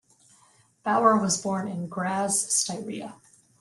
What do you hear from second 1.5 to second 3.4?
in Graz, Styria.